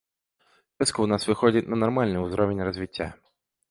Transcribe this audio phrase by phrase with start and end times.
[0.77, 3.15] Вёска ў нас выходзіць на нармальны ўзровень развіцця.